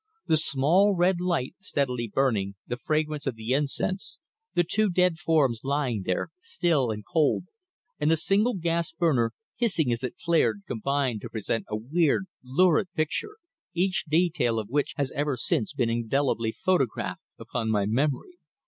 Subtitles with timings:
[0.25, 4.17] The small red light steadily burning, the fragrance of the incense,
[4.55, 7.43] the two dead forms lying there, still and cold,
[7.99, 12.91] and the single gas burner, hissing as it flared, combined to present a weird, lurid
[12.95, 13.37] picture,
[13.75, 18.39] each detail of which has ever since been indelibly photographed upon my memory.